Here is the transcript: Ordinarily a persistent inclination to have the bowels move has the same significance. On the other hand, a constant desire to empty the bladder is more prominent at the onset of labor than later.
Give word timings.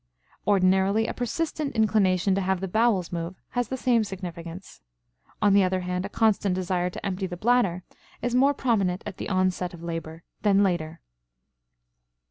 Ordinarily 0.47 1.05
a 1.05 1.13
persistent 1.13 1.75
inclination 1.75 2.33
to 2.33 2.41
have 2.41 2.59
the 2.59 2.67
bowels 2.67 3.11
move 3.11 3.35
has 3.49 3.67
the 3.67 3.77
same 3.77 4.03
significance. 4.03 4.81
On 5.43 5.53
the 5.53 5.63
other 5.63 5.81
hand, 5.81 6.07
a 6.07 6.09
constant 6.09 6.55
desire 6.55 6.89
to 6.89 7.05
empty 7.05 7.27
the 7.27 7.37
bladder 7.37 7.83
is 8.19 8.33
more 8.33 8.55
prominent 8.55 9.03
at 9.05 9.17
the 9.17 9.29
onset 9.29 9.75
of 9.75 9.83
labor 9.83 10.23
than 10.41 10.63
later. 10.63 11.01